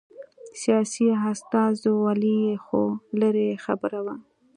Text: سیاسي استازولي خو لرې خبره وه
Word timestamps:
سیاسي 0.61 1.05
استازولي 1.31 2.39
خو 2.65 2.81
لرې 3.19 3.49
خبره 3.65 3.99
وه 4.05 4.15